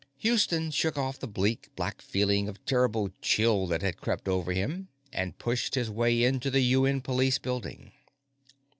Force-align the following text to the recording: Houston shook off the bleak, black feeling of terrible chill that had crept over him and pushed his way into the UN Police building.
Houston 0.17 0.71
shook 0.71 0.97
off 0.97 1.19
the 1.19 1.27
bleak, 1.27 1.69
black 1.75 2.01
feeling 2.01 2.49
of 2.49 2.65
terrible 2.65 3.11
chill 3.21 3.67
that 3.67 3.83
had 3.83 4.01
crept 4.01 4.27
over 4.27 4.51
him 4.51 4.87
and 5.13 5.37
pushed 5.37 5.75
his 5.75 5.91
way 5.91 6.23
into 6.23 6.49
the 6.49 6.61
UN 6.61 7.01
Police 7.01 7.37
building. 7.37 7.91